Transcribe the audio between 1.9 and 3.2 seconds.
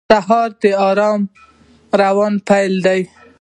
روان پیل دی.